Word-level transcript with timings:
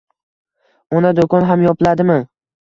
—Ona, 1.01 1.11
do'kon 1.19 1.45
ham 1.51 1.67
yopiladimi? 1.67 2.17